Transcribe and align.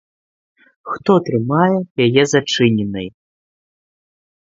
Хто 0.91 1.13
трымае 1.27 1.77
яе 2.07 2.23
зачыненай? 2.35 3.07